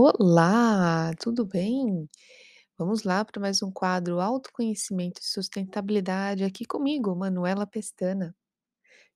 [0.00, 2.08] Olá, tudo bem?
[2.78, 8.32] Vamos lá para mais um quadro Autoconhecimento e Sustentabilidade aqui comigo, Manuela Pestana.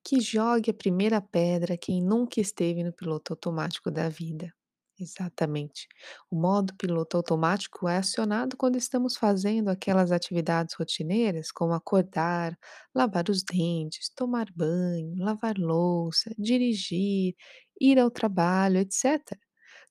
[0.05, 4.53] Que jogue a primeira pedra quem nunca esteve no piloto automático da vida.
[4.99, 5.89] Exatamente.
[6.31, 12.59] O modo piloto automático é acionado quando estamos fazendo aquelas atividades rotineiras, como acordar,
[12.95, 17.35] lavar os dentes, tomar banho, lavar louça, dirigir,
[17.81, 19.39] ir ao trabalho, etc.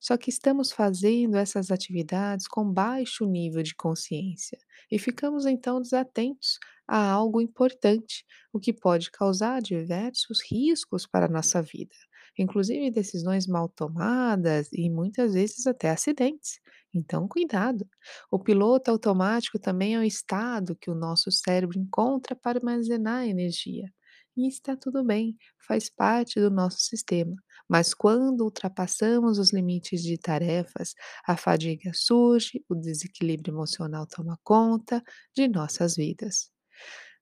[0.02, 4.58] Só que estamos fazendo essas atividades com baixo nível de consciência
[4.92, 11.30] e ficamos então desatentos a algo importante o que pode causar diversos riscos para a
[11.30, 11.96] nossa vida,
[12.38, 16.60] inclusive decisões mal tomadas e muitas vezes até acidentes.
[16.94, 17.88] Então, cuidado.
[18.32, 23.92] O piloto automático também é um estado que o nosso cérebro encontra para armazenar energia.
[24.36, 27.36] E está tudo bem, faz parte do nosso sistema.
[27.72, 30.96] Mas quando ultrapassamos os limites de tarefas,
[31.28, 35.04] a fadiga surge, o desequilíbrio emocional toma conta
[35.36, 36.52] de nossas vidas.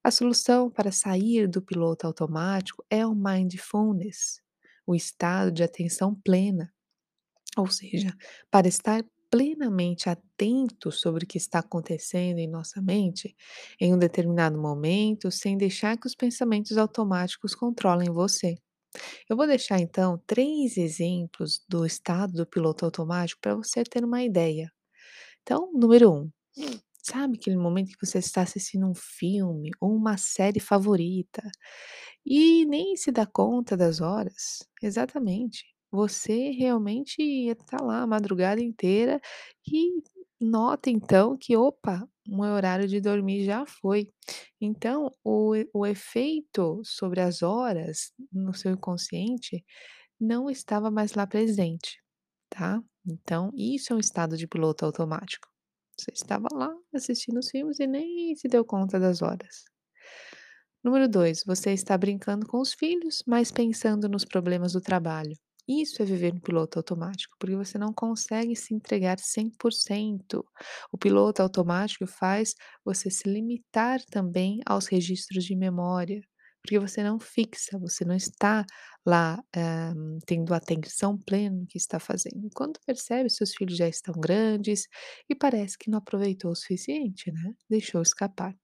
[0.03, 4.41] A solução para sair do piloto automático é o mindfulness,
[4.87, 6.73] o estado de atenção plena,
[7.57, 8.15] ou seja,
[8.51, 13.35] para estar plenamente atento sobre o que está acontecendo em nossa mente
[13.79, 18.57] em um determinado momento, sem deixar que os pensamentos automáticos controlem você.
[19.29, 24.23] Eu vou deixar então três exemplos do estado do piloto automático para você ter uma
[24.23, 24.71] ideia.
[25.43, 26.31] Então, número um.
[27.03, 31.41] Sabe aquele momento que você está assistindo um filme ou uma série favorita
[32.25, 34.59] e nem se dá conta das horas?
[34.81, 35.65] Exatamente.
[35.91, 39.19] Você realmente está lá a madrugada inteira
[39.67, 40.01] e
[40.39, 44.09] nota então que, opa, o meu horário de dormir já foi.
[44.61, 49.63] Então, o, o efeito sobre as horas no seu inconsciente
[50.19, 52.01] não estava mais lá presente,
[52.49, 52.81] tá?
[53.05, 55.47] Então, isso é um estado de piloto automático.
[55.99, 59.65] Você estava lá assistindo os filmes e nem se deu conta das horas.
[60.83, 65.33] Número 2, você está brincando com os filhos, mas pensando nos problemas do trabalho.
[65.69, 70.43] Isso é viver no piloto automático, porque você não consegue se entregar 100%.
[70.91, 76.21] O piloto automático faz você se limitar também aos registros de memória,
[76.63, 78.65] porque você não fixa, você não está
[79.05, 79.93] lá eh,
[80.25, 82.49] tendo atenção plena no que está fazendo.
[82.55, 84.87] Quando percebe, seus filhos já estão grandes
[85.29, 87.53] e parece que não aproveitou o suficiente, né?
[87.69, 88.55] Deixou escapar.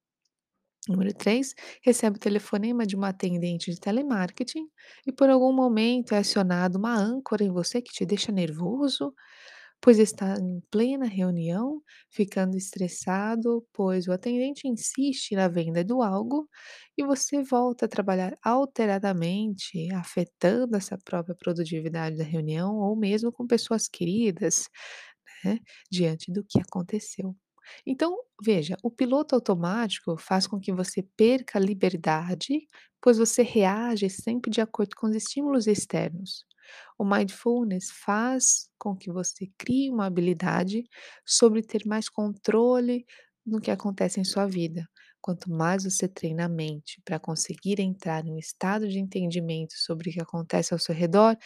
[0.88, 1.52] Número 3,
[1.82, 4.68] recebe o telefonema de uma atendente de telemarketing
[5.04, 9.12] e por algum momento é acionada uma âncora em você que te deixa nervoso,
[9.80, 16.48] pois está em plena reunião, ficando estressado, pois o atendente insiste na venda do algo
[16.98, 23.46] e você volta a trabalhar alteradamente, afetando essa própria produtividade da reunião ou mesmo com
[23.46, 24.68] pessoas queridas,
[25.44, 25.60] né,
[25.90, 27.36] diante do que aconteceu.
[27.86, 32.66] Então, veja, o piloto automático faz com que você perca a liberdade,
[33.00, 36.44] pois você reage sempre de acordo com os estímulos externos.
[36.98, 40.84] O mindfulness faz com que você crie uma habilidade
[41.24, 43.04] sobre ter mais controle
[43.46, 44.88] no que acontece em sua vida.
[45.20, 50.10] Quanto mais você treina a mente para conseguir entrar em um estado de entendimento sobre
[50.10, 51.36] o que acontece ao seu redor,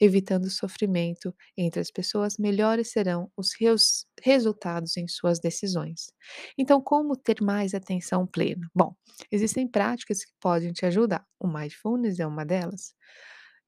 [0.00, 6.12] evitando sofrimento entre as pessoas, melhores serão os reus resultados em suas decisões.
[6.58, 8.68] Então, como ter mais atenção plena?
[8.74, 8.94] Bom,
[9.30, 11.24] existem práticas que podem te ajudar.
[11.38, 12.94] O mindfulness é uma delas.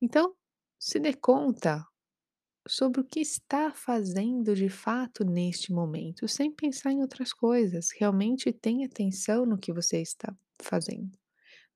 [0.00, 0.34] Então,
[0.78, 1.84] se dê conta
[2.68, 7.90] sobre o que está fazendo de fato neste momento, sem pensar em outras coisas.
[7.98, 11.10] Realmente tenha atenção no que você está fazendo.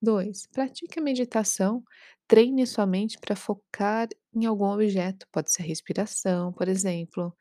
[0.00, 0.46] 2.
[0.48, 1.82] Pratique a meditação.
[2.28, 5.26] Treine sua mente para focar em algum objeto.
[5.32, 7.34] Pode ser a respiração, por exemplo.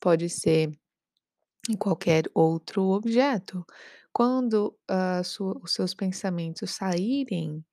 [0.00, 0.72] Pode ser
[1.70, 3.64] em qualquer outro objeto.
[4.12, 7.64] Quando ah, sua- os seus pensamentos saírem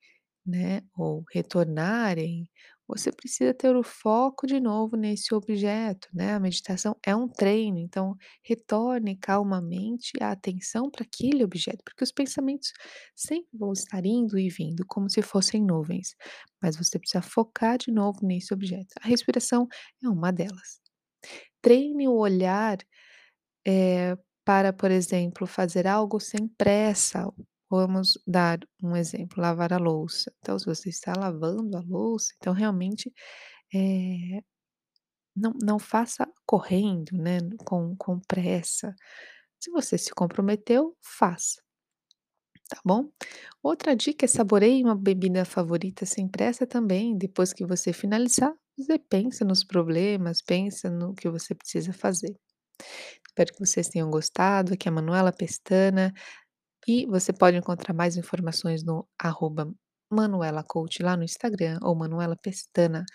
[0.45, 2.49] né, ou retornarem,
[2.87, 6.33] você precisa ter o foco de novo nesse objeto, né?
[6.35, 12.11] A meditação é um treino, então retorne calmamente a atenção para aquele objeto, porque os
[12.11, 12.71] pensamentos
[13.15, 16.15] sempre vão estar indo e vindo, como se fossem nuvens,
[16.61, 18.93] mas você precisa focar de novo nesse objeto.
[19.01, 19.67] A respiração
[20.03, 20.79] é uma delas.
[21.61, 22.77] Treine o olhar
[23.67, 27.27] eh, para, por exemplo, fazer algo sem pressa.
[27.69, 30.31] Vamos dar um exemplo, lavar a louça.
[30.39, 33.11] Então, se você está lavando a louça, então realmente
[33.73, 34.41] eh,
[35.35, 37.39] não, não faça correndo, né?
[37.65, 38.95] Com, com pressa.
[39.59, 41.61] Se você se comprometeu, faça,
[42.69, 43.09] tá bom?
[43.63, 47.17] Outra dica é saboreie uma bebida favorita sem pressa também.
[47.17, 52.35] Depois que você finalizar, Você pensa nos problemas, pensa no que você precisa fazer.
[53.27, 56.13] Espero que vocês tenham gostado, aqui é a Manuela Pestana,
[56.87, 59.71] e você pode encontrar mais informações no arroba
[60.11, 63.05] Manuela Coach lá no Instagram ou Manuela Pestana.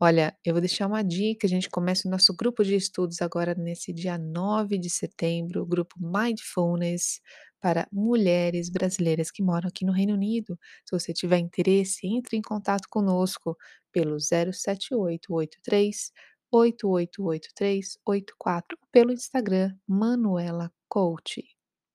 [0.00, 3.54] Olha, eu vou deixar uma dica, a gente começa o nosso grupo de estudos agora
[3.54, 7.20] nesse dia 9 de setembro, o grupo Mindfulness
[7.60, 10.58] para mulheres brasileiras que moram aqui no Reino Unido.
[10.84, 13.56] Se você tiver interesse, entre em contato conosco
[13.92, 16.10] pelo 07883
[16.52, 21.42] 888384 pelo Instagram Manuela Coach.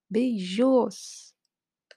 [0.10, 1.34] Beijos!